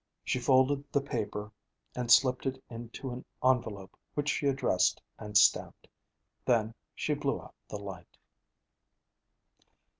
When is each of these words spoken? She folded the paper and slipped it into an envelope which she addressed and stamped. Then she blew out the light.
She 0.23 0.39
folded 0.39 0.83
the 0.91 0.99
paper 1.01 1.51
and 1.95 2.09
slipped 2.11 2.47
it 2.47 2.59
into 2.71 3.11
an 3.11 3.23
envelope 3.43 3.95
which 4.15 4.29
she 4.29 4.47
addressed 4.47 4.99
and 5.19 5.37
stamped. 5.37 5.87
Then 6.43 6.73
she 6.95 7.13
blew 7.13 7.39
out 7.39 7.53
the 7.67 7.77
light. 7.77 8.17